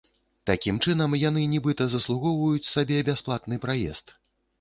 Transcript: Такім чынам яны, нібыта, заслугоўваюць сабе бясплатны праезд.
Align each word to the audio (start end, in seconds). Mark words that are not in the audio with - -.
Такім 0.49 0.77
чынам 0.85 1.11
яны, 1.23 1.43
нібыта, 1.51 1.87
заслугоўваюць 1.91 2.71
сабе 2.71 2.97
бясплатны 3.11 3.61
праезд. 3.67 4.15